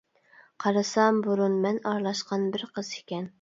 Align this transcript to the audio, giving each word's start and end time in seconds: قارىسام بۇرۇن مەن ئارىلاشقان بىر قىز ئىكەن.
قارىسام 0.63 1.19
بۇرۇن 1.27 1.59
مەن 1.67 1.79
ئارىلاشقان 1.91 2.49
بىر 2.57 2.65
قىز 2.79 2.91
ئىكەن. 2.97 3.29